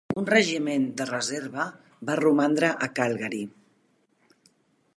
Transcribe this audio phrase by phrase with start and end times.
[0.19, 1.65] Un regiment de reserva
[2.09, 3.43] va romandre a Calgary.